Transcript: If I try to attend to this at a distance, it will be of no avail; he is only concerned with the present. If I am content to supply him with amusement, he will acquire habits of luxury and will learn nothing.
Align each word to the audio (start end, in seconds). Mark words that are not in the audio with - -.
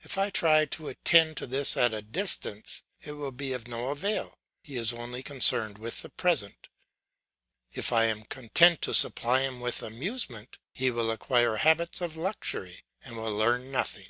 If 0.00 0.16
I 0.16 0.30
try 0.30 0.64
to 0.64 0.88
attend 0.88 1.36
to 1.36 1.46
this 1.46 1.76
at 1.76 1.92
a 1.92 2.00
distance, 2.00 2.82
it 3.02 3.12
will 3.12 3.32
be 3.32 3.52
of 3.52 3.68
no 3.68 3.90
avail; 3.90 4.38
he 4.62 4.78
is 4.78 4.94
only 4.94 5.22
concerned 5.22 5.76
with 5.76 6.00
the 6.00 6.08
present. 6.08 6.70
If 7.74 7.92
I 7.92 8.06
am 8.06 8.22
content 8.24 8.80
to 8.80 8.94
supply 8.94 9.42
him 9.42 9.60
with 9.60 9.82
amusement, 9.82 10.58
he 10.72 10.90
will 10.90 11.10
acquire 11.10 11.56
habits 11.56 12.00
of 12.00 12.16
luxury 12.16 12.86
and 13.02 13.18
will 13.18 13.34
learn 13.36 13.70
nothing. 13.70 14.08